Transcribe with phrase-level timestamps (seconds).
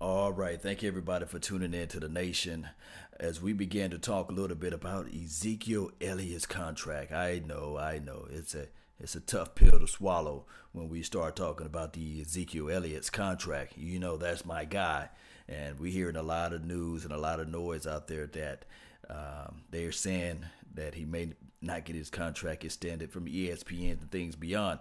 [0.00, 0.58] All right.
[0.58, 2.70] Thank you, everybody, for tuning in to the nation
[3.18, 7.12] as we began to talk a little bit about Ezekiel Elliott's contract.
[7.12, 8.26] I know, I know.
[8.30, 8.68] It's a
[8.98, 13.76] it's a tough pill to swallow when we start talking about the Ezekiel Elliott's contract.
[13.76, 15.10] You know, that's my guy.
[15.46, 18.64] And we're hearing a lot of news and a lot of noise out there that
[19.10, 20.46] um, they're saying
[20.76, 24.80] that he may not get his contract extended from ESPN and things beyond.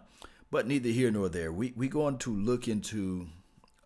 [0.50, 1.52] But neither here nor there.
[1.52, 3.28] We, we're going to look into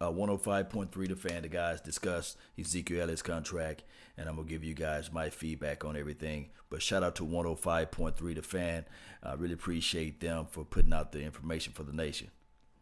[0.03, 1.41] uh, 105.3 The Fan.
[1.43, 3.83] The guys discuss Ezekiel Elliott's contract,
[4.17, 6.49] and I'm going to give you guys my feedback on everything.
[6.69, 8.85] But shout out to 105.3 The Fan.
[9.21, 12.29] I really appreciate them for putting out the information for the nation.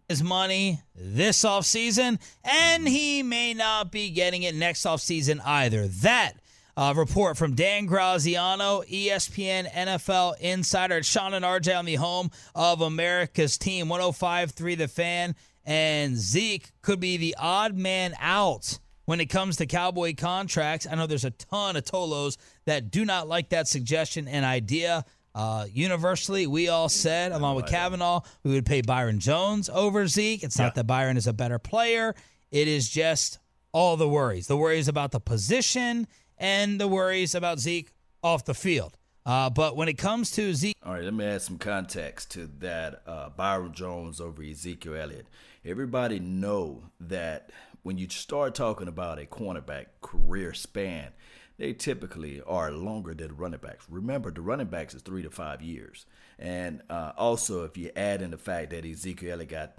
[0.10, 5.88] His money this offseason, and he may not be getting it next offseason either.
[5.88, 6.34] That
[6.76, 12.82] uh, report from Dan Graziano, ESPN NFL insider Shan and RJ on the home of
[12.82, 15.36] America's team, 105.3 The Fan
[15.66, 20.88] and Zeke could be the odd man out when it comes to Cowboy contracts.
[20.90, 25.06] I know there's a ton of Tolos that do not like that suggestion and idea.
[25.34, 30.44] Uh, universally, we all said, along with Kavanaugh, we would pay Byron Jones over Zeke.
[30.44, 32.16] It's not that Byron is a better player,
[32.52, 33.40] it is just
[33.74, 36.06] all the worries the worries about the position
[36.38, 37.92] and the worries about Zeke
[38.22, 38.98] off the field.
[39.26, 40.76] Uh, but when it comes to Zeke.
[40.84, 45.28] All right, let me add some context to that uh, Byron Jones over Ezekiel Elliott
[45.64, 47.52] everybody know that
[47.84, 51.10] when you start talking about a cornerback career span,
[51.58, 53.86] they typically are longer than running backs.
[53.90, 56.06] Remember, the running backs is three to five years.
[56.40, 59.78] And uh, also, if you add in the fact that Ezekiel got,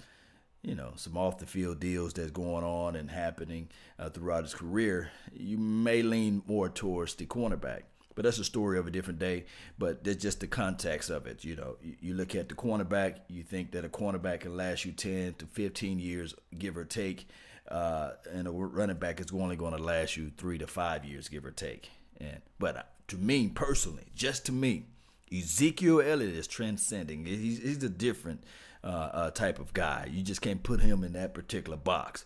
[0.62, 4.54] you know, some off the field deals that's going on and happening uh, throughout his
[4.54, 7.82] career, you may lean more towards the cornerback.
[8.14, 9.44] But that's a story of a different day.
[9.78, 11.44] But that's just the context of it.
[11.44, 14.92] You know, you, look at the cornerback, you think that a cornerback can last you
[14.92, 17.26] 10 to 15 years, give or take.
[17.68, 21.28] Uh, and a running back is only going to last you three to five years,
[21.28, 21.90] give or take.
[22.20, 24.86] And but uh, to me personally, just to me,
[25.32, 27.24] Ezekiel Elliott is transcending.
[27.24, 28.44] He's, he's a different
[28.84, 30.08] uh, uh, type of guy.
[30.10, 32.24] You just can't put him in that particular box.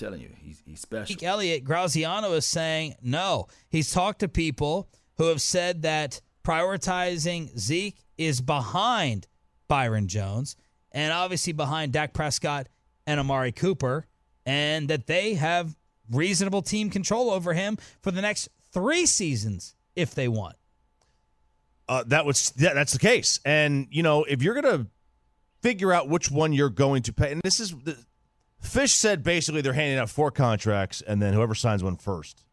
[0.00, 1.06] I'm telling you, he's, he's special.
[1.06, 3.48] Zeke Elliott, Graziano is saying no.
[3.68, 4.88] He's talked to people
[5.18, 9.26] who have said that prioritizing Zeke is behind
[9.68, 10.56] Byron Jones
[10.92, 12.68] and obviously behind Dak Prescott
[13.06, 14.06] and Amari Cooper,
[14.46, 15.76] and that they have
[16.10, 20.56] reasonable team control over him for the next three seasons if they want.
[21.88, 24.86] Uh, that was yeah, that's the case, and you know if you're gonna
[25.60, 27.74] figure out which one you're going to pay, and this is
[28.60, 32.44] Fish said basically they're handing out four contracts, and then whoever signs one first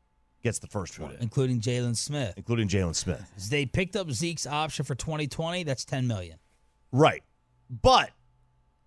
[0.41, 2.33] gets the first one, including Jaylon Smith.
[2.37, 3.23] Including Jaylon Smith.
[3.49, 5.63] They picked up Zeke's option for 2020.
[5.63, 6.37] That's 10 million.
[6.91, 7.23] Right,
[7.69, 8.11] but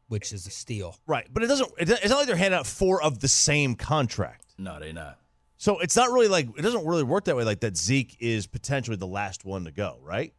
[0.08, 0.96] which is a steal.
[1.06, 1.70] Right, but it doesn't.
[1.78, 4.54] It's not like they're handing out four of the same contract.
[4.58, 5.18] No, they're not.
[5.56, 7.44] So it's not really like it doesn't really work that way.
[7.44, 10.32] Like that Zeke is potentially the last one to go, right?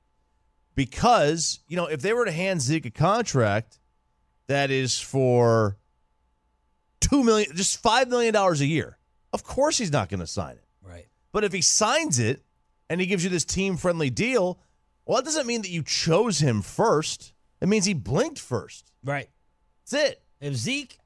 [0.74, 3.80] Because you know if they were to hand Zeke a contract
[4.48, 5.78] that is for
[7.02, 8.98] two million, just five million dollars a year.
[9.34, 10.64] Of course, he's not going to sign it.
[10.82, 11.08] Right.
[11.32, 12.42] But if he signs it
[12.90, 14.60] and he gives you this team friendly deal,
[15.06, 17.34] well, that doesn't mean that you chose him first.
[17.60, 18.92] It means he blinked first.
[19.04, 19.30] Right.
[19.90, 20.22] That's it.
[20.40, 20.98] If Zeke,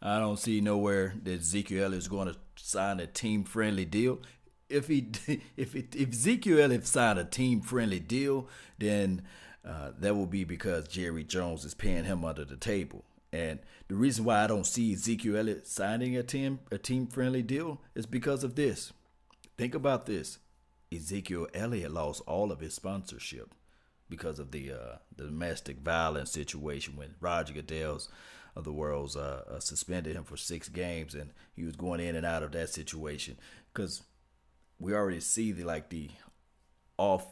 [0.00, 4.20] I don't see nowhere that Ezekiel is going to sign a team friendly deal.
[4.68, 5.08] If he,
[5.56, 9.22] if it, if Ezekiel Elliott signed a team friendly deal, then
[9.66, 13.04] uh, that will be because Jerry Jones is paying him under the table.
[13.32, 17.42] And the reason why I don't see Ezekiel Elliott signing a team a team friendly
[17.42, 18.92] deal is because of this.
[19.58, 20.38] Think about this.
[20.92, 23.54] Ezekiel Elliott lost all of his sponsorship
[24.08, 28.08] because of the uh, domestic violence situation when Roger Goodell's
[28.54, 32.16] of the world's uh, uh, suspended him for six games and he was going in
[32.16, 33.36] and out of that situation
[33.72, 34.02] because
[34.78, 36.10] we already see the like the
[36.96, 37.26] off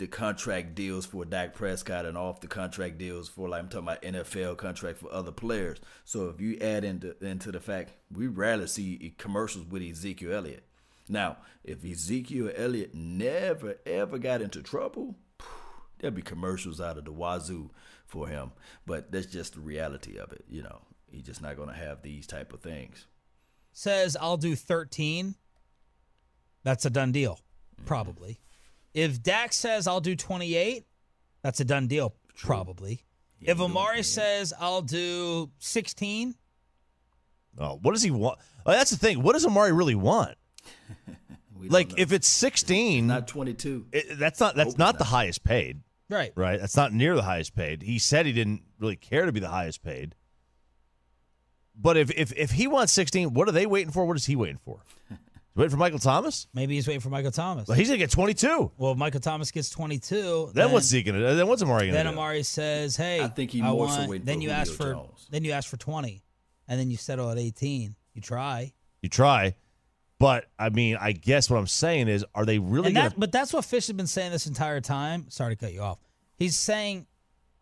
[0.00, 3.86] the contract deals for Dak Prescott and off the contract deals for like I'm talking
[3.86, 5.78] about NFL contract for other players.
[6.06, 10.64] So if you add into into the fact we rarely see commercials with Ezekiel Elliott.
[11.06, 15.16] Now, if Ezekiel Elliott never ever got into trouble,
[15.98, 17.70] there'd be commercials out of the wazoo
[18.06, 18.52] for him.
[18.86, 20.46] But that's just the reality of it.
[20.48, 20.80] You know,
[21.10, 23.06] he's just not going to have these type of things.
[23.74, 25.34] Says I'll do 13.
[26.64, 27.84] That's a done deal, mm-hmm.
[27.84, 28.40] probably.
[28.94, 30.84] If Dak says I'll do 28,
[31.42, 32.46] that's a done deal, True.
[32.46, 33.04] probably.
[33.40, 36.34] Yeah, if Amari says I'll do 16,
[37.58, 38.38] oh, what does he want?
[38.66, 39.22] Oh, that's the thing.
[39.22, 40.36] What does Amari really want?
[41.60, 43.86] like if it's 16, not 22.
[43.92, 45.80] It, that's not that's not the highest paid.
[46.08, 46.32] Right.
[46.34, 46.60] Right.
[46.60, 47.82] That's not near the highest paid.
[47.82, 50.16] He said he didn't really care to be the highest paid.
[51.74, 54.04] But if, if if he wants 16, what are they waiting for?
[54.04, 54.84] What is he waiting for?
[55.54, 56.46] He's waiting for Michael Thomas?
[56.54, 57.66] Maybe he's waiting for Michael Thomas.
[57.68, 58.72] Well, he's going to get 22.
[58.78, 60.52] well, if Michael Thomas gets 22.
[60.54, 61.36] Then, what's Zeke going to do?
[61.36, 62.12] Then what's Amari going to Then do?
[62.12, 65.26] Amari says, "Hey, I think he more so want, waiting Then you ask for Jones.
[65.30, 66.22] then you ask for 20,
[66.68, 67.94] and then you settle at 18.
[68.14, 69.54] You try, You try.
[70.18, 73.18] But, I mean, I guess what I'm saying is, are they really and going that,
[73.18, 75.30] but that's what Fish has been saying this entire time.
[75.30, 75.98] Sorry to cut you off.
[76.36, 77.06] He's saying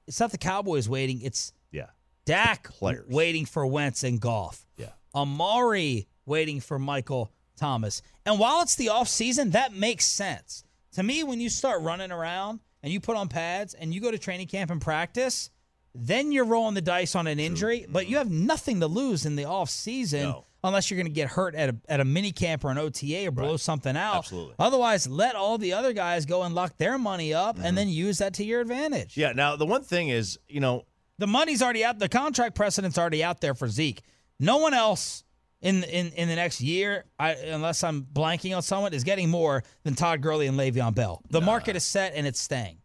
[0.08, 1.86] it's not the Cowboys waiting; it's Yeah.
[2.26, 3.08] Dak Players.
[3.08, 4.66] waiting for Wentz and Goff.
[4.76, 4.88] Yeah.
[5.14, 8.00] Amari waiting for Michael Thomas.
[8.24, 10.64] And while it's the off season, that makes sense.
[10.92, 14.10] To me, when you start running around and you put on pads and you go
[14.10, 15.50] to training camp and practice,
[15.94, 19.36] then you're rolling the dice on an injury, but you have nothing to lose in
[19.36, 20.44] the off season No.
[20.62, 23.26] unless you're going to get hurt at a, at a mini camp or an OTA
[23.28, 24.16] or blow something out.
[24.18, 24.54] Absolutely.
[24.58, 27.74] Otherwise, let all the other guys go and lock their money up and mm-hmm.
[27.74, 29.16] then use that to your advantage.
[29.16, 29.32] Yeah.
[29.32, 30.84] Now, the one thing is, you know,
[31.18, 31.98] The money's already out.
[31.98, 34.02] The contract precedent's already out there for Zeke.
[34.38, 35.24] No one else
[35.60, 39.62] in in in the next year, I, unless I'm blanking on someone, is getting more
[39.82, 41.22] than Todd Gurley and Le'Veon Bell.
[41.30, 42.78] The market is set and it's staying.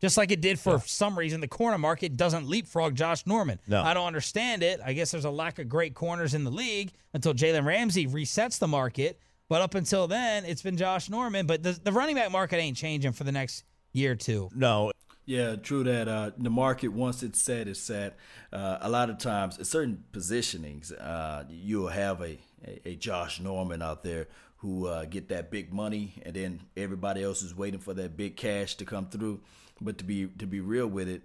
[0.00, 3.60] Just like it did for some reason, the corner market doesn't leapfrog Josh Norman.
[3.68, 3.82] No.
[3.82, 4.80] I don't understand it.
[4.82, 8.58] I guess there's a lack of great corners in the league until Jalen Ramsey resets
[8.58, 9.20] the market.
[9.50, 11.46] But up until then, it's been Josh Norman.
[11.46, 14.48] But the, the running back market ain't changing for the next year or two.
[14.54, 14.92] no,
[15.30, 16.08] Yeah, true that.
[16.08, 18.16] Uh, the market once it's set, it's set.
[18.52, 22.36] Uh, a lot of times, at certain positionings, uh, you'll have a,
[22.66, 27.22] a, a Josh Norman out there who uh, get that big money, and then everybody
[27.22, 29.38] else is waiting for that big cash to come through.
[29.80, 31.22] But to be to be real with it,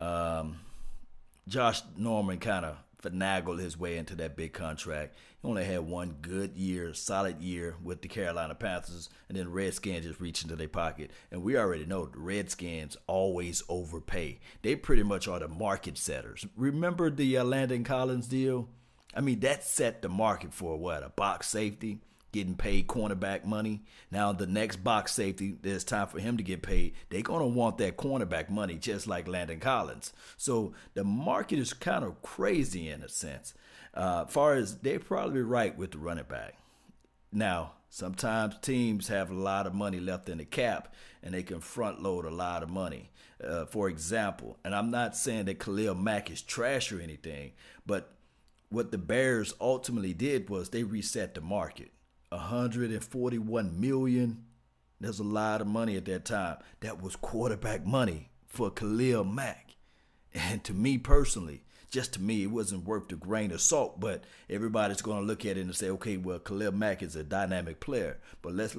[0.00, 0.60] um,
[1.48, 5.16] Josh Norman kind of finagled his way into that big contract.
[5.40, 10.04] He only had one good year, solid year with the Carolina Panthers, and then Redskins
[10.04, 11.12] just reached into their pocket.
[11.30, 14.40] And we already know the Redskins always overpay.
[14.62, 16.44] They pretty much are the market setters.
[16.56, 18.68] Remember the uh, Landon Collins deal?
[19.14, 21.04] I mean, that set the market for what?
[21.04, 22.00] A box safety?
[22.32, 23.82] getting paid cornerback money.
[24.10, 26.94] Now the next box safety, there's time for him to get paid.
[27.08, 30.12] They're gonna want that cornerback money, just like Landon Collins.
[30.36, 33.54] So the market is kind of crazy in a sense.
[33.98, 36.54] Uh, far as they're probably right with the running back.
[37.32, 41.58] Now, sometimes teams have a lot of money left in the cap and they can
[41.58, 43.10] front load a lot of money.
[43.42, 47.52] Uh, for example, and I'm not saying that Khalil Mack is trash or anything,
[47.86, 48.12] but
[48.68, 51.90] what the Bears ultimately did was they reset the market.
[52.28, 54.44] 141 million.
[55.00, 56.58] There's a lot of money at that time.
[56.80, 59.74] That was quarterback money for Khalil Mack.
[60.32, 64.00] And to me personally, just to me, it wasn't worth the grain of salt.
[64.00, 67.24] But everybody's going to look at it and say, okay, well, Khalil Mack is a
[67.24, 68.18] dynamic player.
[68.42, 68.76] But let's.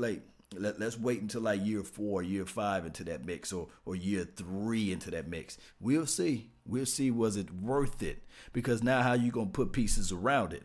[0.56, 4.24] Let, let's wait until like year four, year five into that mix, or, or year
[4.24, 5.60] three into that mix.
[5.80, 6.50] We'll see.
[6.66, 8.24] We'll see was it worth it?
[8.52, 10.64] Because now how you gonna put pieces around it?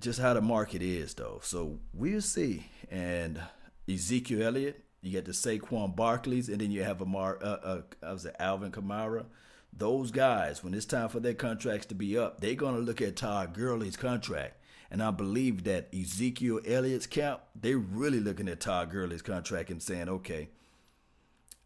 [0.00, 1.40] just how the market is, though.
[1.42, 2.66] So we'll see.
[2.90, 3.40] And
[3.88, 8.12] Ezekiel Elliott, you get the Saquon Barkleys, and then you have Amar, uh, uh, I
[8.12, 9.26] was it Alvin Kamara.
[9.72, 13.16] Those guys, when it's time for their contracts to be up, they're gonna look at
[13.16, 14.62] Todd Gurley's contract.
[14.90, 19.82] And I believe that Ezekiel Elliott's camp, they're really looking at Todd Gurley's contract and
[19.82, 20.50] saying, okay,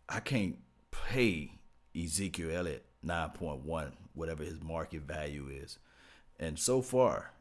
[0.09, 0.57] I can't
[0.91, 1.53] pay
[1.95, 5.79] Ezekiel Elliott 9.1, whatever his market value is.
[6.39, 7.33] And so far,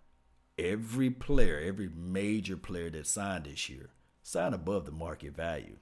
[0.57, 3.89] every player, every major player that signed this year,
[4.21, 5.77] signed above the market value.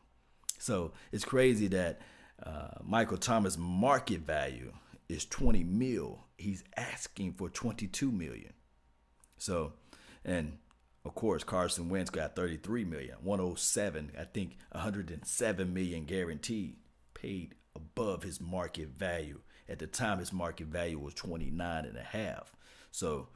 [0.59, 2.01] So it's crazy that
[2.43, 4.73] uh, Michael Thomas' market value
[5.09, 6.25] is 20 mil.
[6.37, 8.53] He's asking for 22 million.
[9.37, 9.73] So,
[10.23, 10.57] and
[11.05, 16.75] of course, Carson Wentz got 33 million, 107, I think 107 million guaranteed,
[17.13, 19.39] paid above his market value.
[19.69, 22.55] At the time, his market value was 29 and a half.
[22.91, 23.29] So,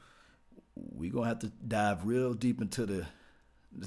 [0.75, 3.05] we're gonna have to dive real deep into the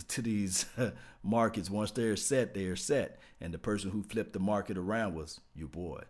[0.08, 0.66] to these
[1.22, 1.70] markets.
[1.70, 3.18] Once they're set, they're set.
[3.40, 6.02] And the person who flipped the market around was your boy,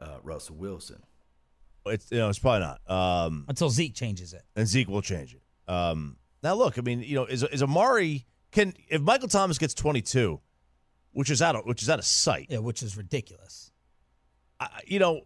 [0.00, 1.02] uh, Russell Wilson.
[1.86, 2.80] it's you know it's probably not.
[2.90, 4.42] Um, Until Zeke changes it.
[4.56, 5.42] and Zeke will change it.
[5.72, 9.74] Um, now look, I mean, you know, is is Amari can if Michael Thomas gets
[9.74, 10.40] 22,
[11.12, 12.46] which is out of which is out of sight.
[12.50, 13.70] Yeah, which is ridiculous.
[14.58, 15.22] I, you know,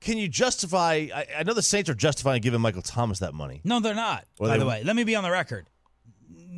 [0.00, 1.08] can you justify?
[1.14, 3.60] I, I know the Saints are justifying giving Michael Thomas that money.
[3.64, 4.24] No, they're not.
[4.38, 5.66] Well, by they- the way, let me be on the record.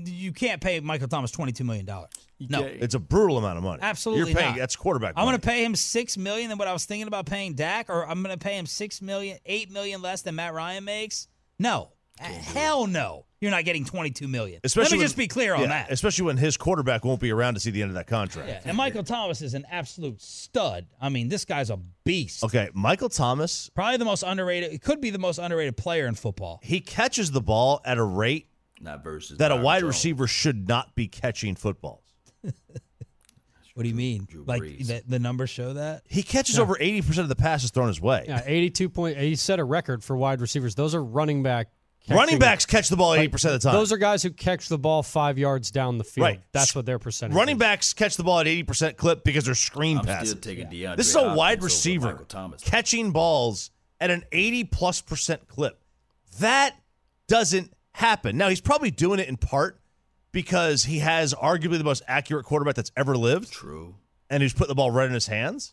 [0.07, 2.11] You can't pay Michael Thomas twenty-two million dollars.
[2.39, 2.63] No.
[2.63, 3.79] It's a brutal amount of money.
[3.83, 4.51] Absolutely you're paying.
[4.53, 4.59] not.
[4.59, 5.15] That's quarterback.
[5.17, 7.89] I'm going to pay him six million than what I was thinking about paying Dak,
[7.89, 11.29] or I'm going to pay him six million, eight million less than Matt Ryan makes.
[11.59, 13.25] No, Hell no.
[13.41, 14.61] You're not getting 22 million.
[14.65, 15.93] Especially Let me when- just be clear on yeah, that.
[15.93, 18.49] Especially when his quarterback won't be around to see the end of that contract.
[18.49, 20.87] Yeah, and Michael Thomas is an absolute stud.
[21.01, 22.43] I mean, this guy's a beast.
[22.45, 24.73] Okay, Michael Thomas, Probably the most underrated.
[24.73, 26.61] It could be the most underrated player in football.
[26.63, 28.49] he catches the ball at a rate
[28.81, 29.95] Not versus that a wide Jones.
[29.95, 32.03] receiver should not be catching footballs.
[33.77, 34.25] What do you mean?
[34.25, 34.87] Drew like Brees.
[34.87, 36.05] the, the numbers show that?
[36.09, 38.25] He catches over 80% of the passes thrown his way.
[38.27, 39.19] Yeah, 82 point.
[39.19, 40.75] He set a record for wide receivers.
[40.75, 41.69] Those are running back.
[42.09, 43.75] Running backs catch the ball 80% of the time.
[43.75, 46.25] Those are guys who catch the ball five yards down the field.
[46.25, 46.41] Right.
[46.53, 47.35] That's what their percentage.
[47.35, 47.37] Is.
[47.37, 47.61] Running is.
[47.61, 50.31] backs catch the ball at 80% clip because they're screen I'm passes.
[50.31, 50.97] still taking DeAndre.
[50.97, 52.25] This is a wide receiver
[52.63, 55.83] catching balls at an 80 plus percent clip.
[56.39, 56.77] That
[57.29, 58.37] doesn't happen.
[58.37, 59.81] Now, he's probably doing it in part
[60.31, 63.95] because he has arguably the most accurate quarterback that's ever lived True.
[64.29, 65.73] and he's putting the ball right in his hands.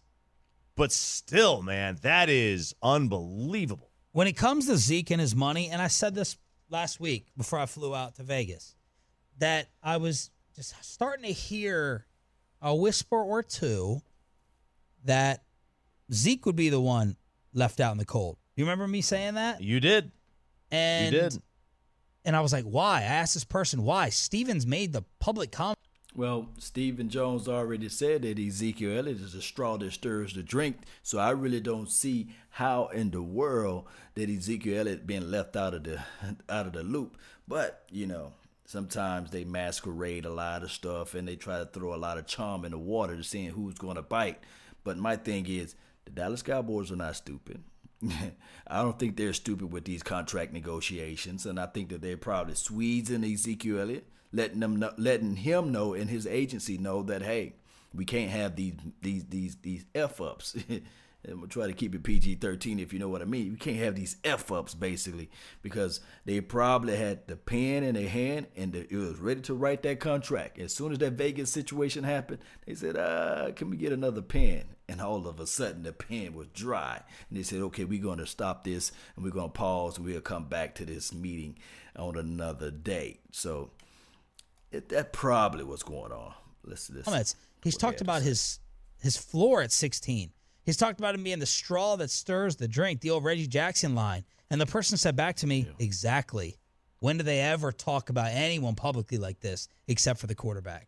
[0.76, 3.92] But still, man, that is unbelievable.
[4.14, 6.38] When it comes to Zeke and his money, and I said this
[6.70, 8.76] last week before I flew out to Vegas,
[9.40, 12.06] that I was just starting to hear
[12.62, 14.02] a whisper or two
[15.04, 15.44] that
[16.12, 17.18] Zeke would be the one
[17.54, 18.38] left out in the cold.
[18.56, 19.62] You remember me saying that?
[19.62, 20.12] You did.
[20.72, 21.42] And you did.
[22.26, 23.00] And I was like, why?
[23.00, 24.10] I asked this person why.
[24.10, 25.78] Stevens made the public comment.
[26.16, 30.78] Well, Stephen Jones already said that Ezekiel Elliott is a straw that stirs the drink.
[31.02, 35.74] So I really don't see how in the world that Ezekiel Elliott being left out
[35.74, 36.04] of the
[36.50, 37.18] out of the loop.
[37.48, 38.34] But you know,
[38.66, 42.28] sometimes they masquerade a lot of stuff and they try to throw a lot of
[42.28, 44.40] charm in the water to seeing who's going to bite.
[44.84, 45.76] But my thing is,
[46.06, 47.64] the Dallas Cowboys are not stupid.
[48.68, 52.56] I don't think they're stupid with these contract negotiations, and I think that they're probably
[52.56, 57.22] Swedes and Ezekiel Elliott, letting them know, letting him know and his agency know that
[57.22, 57.56] hey,
[57.94, 60.56] we can't have these these these these f ups.
[61.26, 63.52] and we'll try to keep it PG thirteen if you know what I mean.
[63.52, 65.30] You can't have these f ups basically
[65.62, 69.54] because they probably had the pen in their hand and the, it was ready to
[69.54, 70.60] write that contract.
[70.60, 74.64] As soon as that Vegas situation happened, they said, "Uh, can we get another pen?"
[74.90, 78.20] And all of a sudden, the pen was dry, and they said, "Okay, we're going
[78.20, 81.58] to stop this and we're going to pause and we'll come back to this meeting
[81.96, 83.72] on another date." So
[84.72, 86.34] it, that probably was going on.
[86.66, 87.04] Let's listen.
[87.04, 87.36] comments.
[87.64, 88.60] He's talked they had to about his
[89.02, 90.32] his floor at 16.
[90.64, 93.96] He's talked about him being the straw that stirs the drink, the old Reggie Jackson
[93.96, 94.24] line.
[94.50, 96.58] And the person said back to me, exactly.
[97.00, 100.88] When do they ever talk about anyone publicly like this except for the quarterback?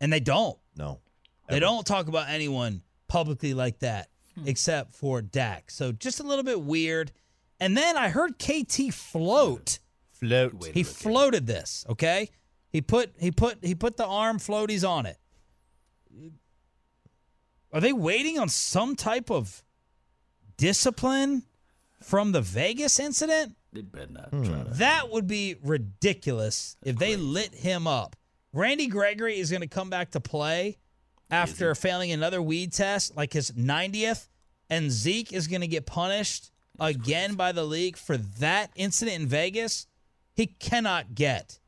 [0.00, 0.58] And they don't.
[0.76, 1.00] No.
[1.48, 4.46] They don't talk about anyone publicly like that hmm.
[4.46, 5.70] except for Dak.
[5.70, 7.10] So just a little bit weird.
[7.58, 9.78] And then I heard KT float.
[10.12, 10.66] Float.
[10.74, 12.28] He floated this, okay?
[12.70, 15.16] He put he put he put the arm floaties on it.
[17.72, 19.62] Are they waiting on some type of
[20.56, 21.44] discipline
[22.02, 23.56] from the Vegas incident?
[23.72, 24.44] They better not Hmm.
[24.44, 24.70] try to.
[24.70, 28.16] That would be ridiculous if they lit him up.
[28.52, 30.78] Randy Gregory is going to come back to play
[31.30, 34.28] after failing another weed test, like his 90th,
[34.70, 39.26] and Zeke is going to get punished again by the league for that incident in
[39.28, 39.86] Vegas.
[40.34, 41.58] He cannot get,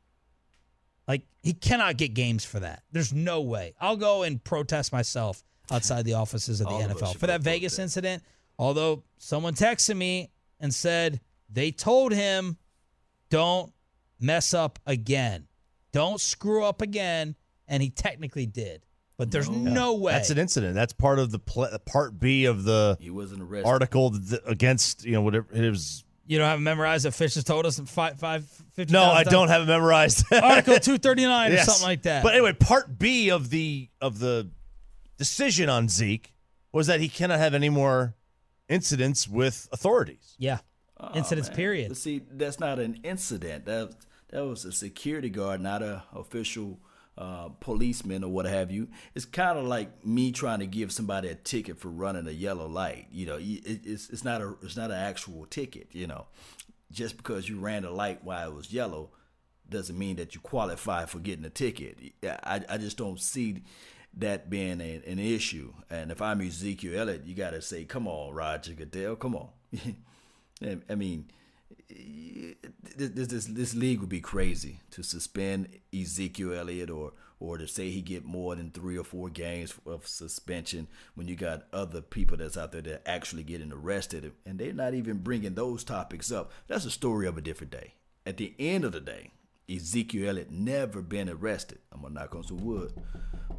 [1.07, 2.83] like, he cannot get games for that.
[2.91, 3.75] There's no way.
[3.79, 7.41] I'll go and protest myself outside the offices of the All NFL should for that
[7.41, 7.79] Vegas protest.
[7.97, 8.23] incident.
[8.59, 12.57] Although someone texted me and said they told him,
[13.29, 13.71] don't
[14.19, 15.47] mess up again.
[15.91, 17.35] Don't screw up again.
[17.67, 18.85] And he technically did.
[19.17, 20.13] But there's no, way.
[20.13, 20.73] That's an incident.
[20.75, 23.67] That's part of the pl- part B of the He wasn't arrested.
[23.69, 26.03] article th- against you know whatever it was.
[26.25, 29.03] you don't have it memorized that Fish has told us in five, five, 50,000 No,
[29.11, 30.25] I don't have it memorized.
[30.33, 31.61] Article 239 Yes.
[31.67, 32.23] or something like that.
[32.23, 34.49] But anyway, part B of the of the
[35.25, 36.33] decision on Zeke
[36.71, 38.15] was that he cannot have any more
[38.67, 40.35] incidents with authorities.
[40.39, 40.59] yeah.
[41.03, 41.55] Oh, Incidents, man.
[41.55, 41.87] period.
[41.89, 43.65] But see, that's not an incident.
[43.65, 43.95] That
[44.29, 46.79] that was a security guard, not a official
[47.17, 48.87] uh, policeman or what have you.
[49.15, 52.67] It's kind of like me trying to give somebody a ticket for running a yellow
[52.67, 53.07] light.
[53.11, 55.87] You know, it, it's it's not a it's not an actual ticket.
[55.91, 56.27] You know,
[56.91, 59.09] just because you ran a light while it was yellow
[59.67, 61.97] doesn't mean that you qualify for getting a ticket.
[62.23, 63.63] I I just don't see
[64.17, 65.73] that being a, an issue.
[65.89, 69.49] And if I'm Ezekiel Elliott, you got to say, "Come on, Roger Goodell, come on."
[70.89, 71.31] I mean,
[72.95, 77.89] this, this this league would be crazy to suspend Ezekiel Elliott or or to say
[77.89, 82.37] he get more than three or four games of suspension when you got other people
[82.37, 86.51] that's out there that actually getting arrested and they're not even bringing those topics up.
[86.67, 87.95] That's a story of a different day.
[88.27, 89.31] At the end of the day,
[89.67, 91.79] Ezekiel Elliott never been arrested.
[91.91, 92.93] I'm gonna knock on some wood,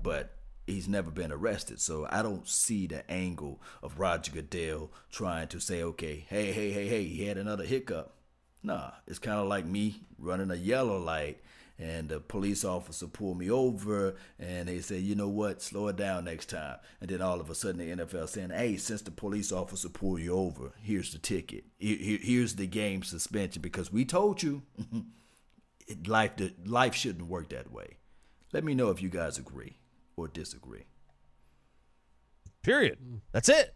[0.03, 1.81] but he's never been arrested.
[1.81, 6.71] So I don't see the angle of Roger Goodell trying to say, okay, hey, hey,
[6.73, 8.15] hey, hey, he had another hiccup.
[8.63, 11.43] Nah, it's kind of like me running a yellow light
[11.79, 15.97] and the police officer pulled me over and they said, you know what, slow it
[15.97, 16.77] down next time.
[17.01, 20.21] And then all of a sudden the NFL saying, hey, since the police officer pulled
[20.21, 21.65] you over, here's the ticket.
[21.79, 24.63] Here's the game suspension because we told you
[26.07, 26.33] life
[26.65, 27.97] life shouldn't work that way.
[28.53, 29.79] Let me know if you guys agree
[30.17, 30.87] or disagree.
[32.63, 32.99] Period.
[33.33, 33.75] That's it.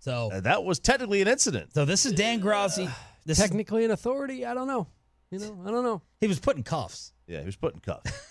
[0.00, 1.72] So uh, that was technically an incident.
[1.74, 2.90] So this is Dan Grazi.
[3.24, 4.44] This technically is, an authority.
[4.44, 4.88] I don't know.
[5.30, 6.02] You know, I don't know.
[6.20, 7.12] He was putting cuffs.
[7.26, 8.10] Yeah, he was putting cuffs.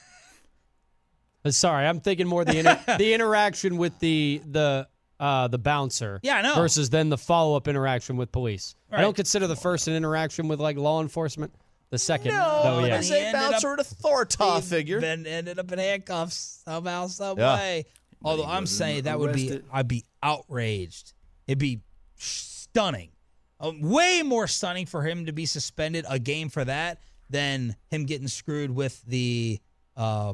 [1.46, 4.88] Uh, sorry, I'm thinking more the inter- the interaction with the the
[5.20, 6.20] uh, the bouncer.
[6.24, 6.56] Yeah, I know.
[6.56, 8.76] Versus then the follow up interaction with police.
[8.90, 9.00] Right.
[9.00, 11.54] I don't consider the first an interaction with like law enforcement.
[11.94, 13.02] The second, no, though, yeah.
[13.02, 15.00] say bouncer, an authoritative figure.
[15.00, 17.56] Then ended up in handcuffs somehow, some yeah.
[17.56, 17.86] way.
[18.24, 21.14] Although I'm saying that would be, I'd be outraged.
[21.46, 21.82] It'd be
[22.16, 23.12] stunning,
[23.60, 28.08] uh, way more stunning for him to be suspended a game for that than him
[28.08, 29.60] getting screwed with the
[29.96, 30.34] uh,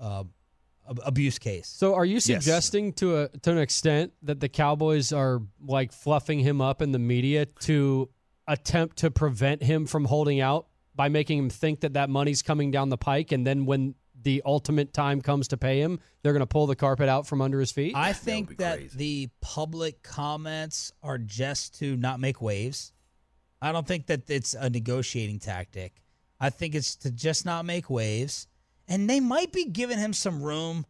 [0.00, 0.24] uh,
[1.04, 1.68] abuse case.
[1.68, 2.94] So, are you suggesting yes.
[2.96, 6.98] to a to an extent that the Cowboys are like fluffing him up in the
[6.98, 8.08] media to
[8.48, 12.70] attempt to prevent him from holding out by making him think that that money's coming
[12.70, 16.40] down the pike, and then when the ultimate time comes to pay him, they're going
[16.40, 17.94] to pull the carpet out from under his feet?
[17.94, 22.92] I think that, that the public comments are just to not make waves.
[23.60, 26.02] I don't think that it's a negotiating tactic.
[26.40, 28.48] I think it's to just not make waves.
[28.88, 30.86] And they might be giving him some room.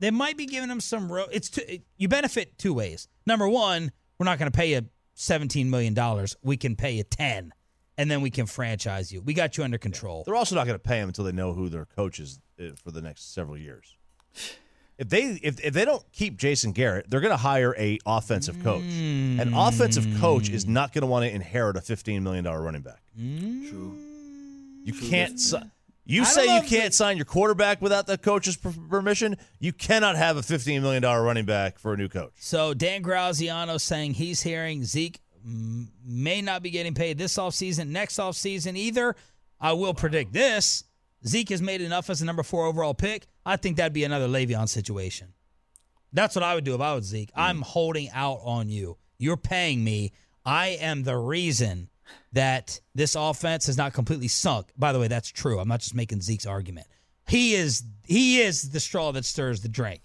[0.00, 1.26] They might be giving him some room.
[1.32, 3.08] It's to, you benefit two ways.
[3.26, 4.82] Number one, we're not going to pay you
[5.16, 6.26] $17 million.
[6.42, 7.52] We can pay you 10
[7.98, 9.20] and then we can franchise you.
[9.20, 10.22] We got you under control.
[10.24, 12.68] They're also not going to pay him until they know who their coach is uh,
[12.82, 13.96] for the next several years.
[14.96, 18.62] If they if, if they don't keep Jason Garrett, they're going to hire a offensive
[18.64, 18.82] coach.
[18.82, 19.40] Mm.
[19.40, 22.82] An offensive coach is not going to want to inherit a fifteen million dollar running
[22.82, 23.02] back.
[23.18, 23.68] Mm.
[23.68, 23.96] True.
[24.84, 25.08] You True.
[25.08, 25.40] can't.
[26.04, 29.36] You say you can't sign your quarterback without the coach's permission.
[29.60, 32.32] You cannot have a fifteen million dollar running back for a new coach.
[32.38, 35.20] So Dan Graziano saying he's hearing Zeke
[36.04, 39.16] may not be getting paid this offseason, next offseason either.
[39.60, 40.84] I will predict this.
[41.26, 43.26] Zeke has made enough as a number four overall pick.
[43.44, 45.32] I think that'd be another Le'Veon situation.
[46.12, 47.30] That's what I would do if I was Zeke.
[47.30, 47.42] Mm.
[47.42, 48.96] I'm holding out on you.
[49.18, 50.12] You're paying me.
[50.44, 51.88] I am the reason
[52.32, 54.68] that this offense has not completely sunk.
[54.76, 55.58] By the way, that's true.
[55.58, 56.86] I'm not just making Zeke's argument.
[57.26, 60.00] He is he is the straw that stirs the drink.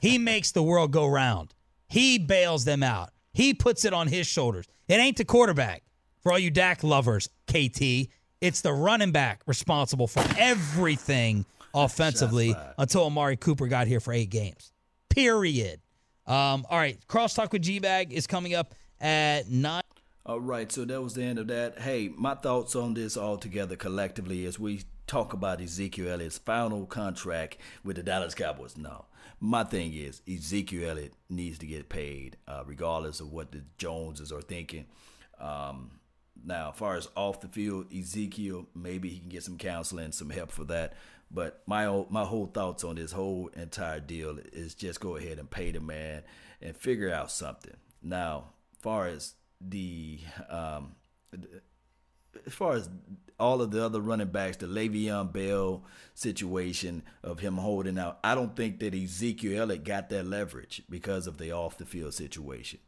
[0.00, 1.54] He makes the world go round.
[1.88, 3.10] He bails them out.
[3.32, 4.66] He puts it on his shoulders.
[4.90, 5.84] It ain't the quarterback.
[6.20, 8.08] For all you Dak lovers, KT,
[8.40, 14.30] it's the running back responsible for everything offensively until Amari Cooper got here for eight
[14.30, 14.72] games.
[15.08, 15.80] Period.
[16.26, 19.82] Um, all right, crosstalk with G Bag is coming up at nine.
[20.26, 21.78] All right, so that was the end of that.
[21.78, 26.86] Hey, my thoughts on this all together collectively as we talk about Ezekiel Elliott's final
[26.86, 28.76] contract with the Dallas Cowboys.
[28.76, 29.06] No,
[29.40, 34.30] my thing is Ezekiel Elliott needs to get paid, uh, regardless of what the Joneses
[34.30, 34.86] are thinking.
[35.40, 35.98] Um,
[36.44, 40.30] now, as far as off the field, Ezekiel, maybe he can get some counseling, some
[40.30, 40.94] help for that.
[41.28, 45.50] But my my whole thoughts on this whole entire deal is just go ahead and
[45.50, 46.22] pay the man
[46.62, 47.76] and figure out something.
[48.00, 50.94] Now, far as the um,
[52.46, 52.88] as far as
[53.38, 55.82] all of the other running backs, the Le'Veon Bell
[56.14, 61.26] situation of him holding out, I don't think that Ezekiel Elliott got that leverage because
[61.26, 62.80] of the off the field situation.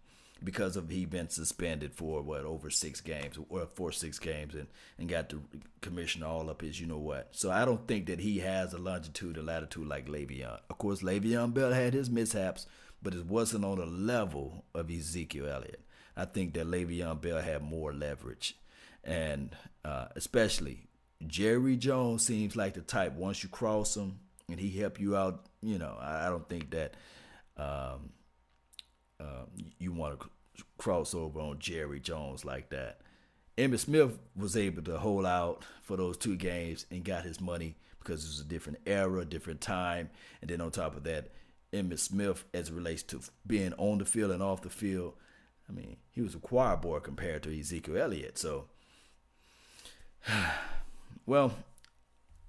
[0.44, 4.66] Because of he been suspended for what over six games or four six games and,
[4.98, 5.38] and got the
[5.80, 7.28] commissioner all up his you know what.
[7.30, 10.58] So I don't think that he has a longitude or latitude like Le'Veon.
[10.68, 12.66] Of course, Le'Veon Bell had his mishaps,
[13.00, 15.84] but it wasn't on the level of Ezekiel Elliott.
[16.16, 18.56] I think that Le'Veon Bell had more leverage
[19.04, 20.88] and uh, especially
[21.26, 25.46] Jerry Jones seems like the type once you cross him and he help you out.
[25.62, 26.94] You know, I, I don't think that
[27.56, 28.10] um,
[29.20, 29.44] uh,
[29.78, 30.26] you want to
[30.78, 33.00] cross over on Jerry Jones like that.
[33.58, 37.76] Emmitt Smith was able to hold out for those two games and got his money
[37.98, 40.10] because it was a different era, different time,
[40.40, 41.28] and then on top of that,
[41.72, 45.14] Emmitt Smith, as it relates to being on the field and off the field,
[45.68, 48.38] I mean, he was a choir boy compared to Ezekiel Elliott.
[48.38, 48.66] So
[51.26, 51.52] well,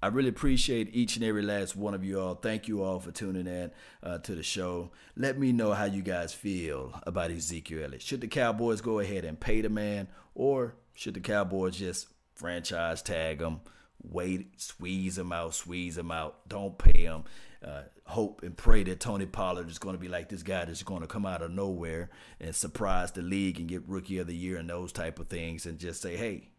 [0.02, 2.34] I really appreciate each and every last one of you all.
[2.34, 3.70] Thank you all for tuning in
[4.02, 4.90] uh, to the show.
[5.16, 8.02] Let me know how you guys feel about Ezekiel Elliott.
[8.02, 13.00] Should the Cowboys go ahead and pay the man, or should the Cowboys just franchise
[13.00, 13.60] tag him,
[14.02, 17.24] wait, squeeze him out, squeeze him out, don't pay him?
[17.64, 20.82] Uh, hope and pray that Tony Pollard is going to be like this guy that's
[20.82, 24.36] going to come out of nowhere and surprise the league and get Rookie of the
[24.36, 26.50] Year and those type of things, and just say, hey,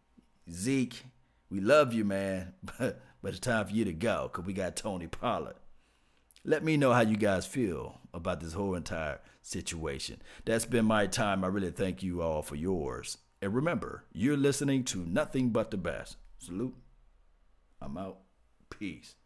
[0.50, 1.04] Zeke,
[1.50, 4.76] we love you, man, but but it's time for you to go because we got
[4.76, 5.56] Tony Pollard.
[6.44, 10.22] Let me know how you guys feel about this whole entire situation.
[10.44, 11.42] That's been my time.
[11.42, 13.18] I really thank you all for yours.
[13.42, 16.16] And remember, you're listening to nothing but the best.
[16.38, 16.76] Salute.
[17.80, 18.18] I'm out.
[18.70, 19.16] Peace.